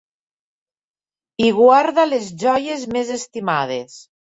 [1.43, 4.07] Hi guarda les joies més estimades.